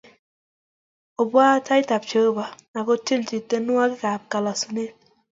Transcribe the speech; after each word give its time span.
Obwa 1.21 1.45
tait 1.65 1.87
ab 1.95 2.03
Jehovah 2.09 2.49
akotienchu 2.79 3.37
tienwokik 3.49 4.03
a 4.11 4.25
kalasunet 4.31 4.93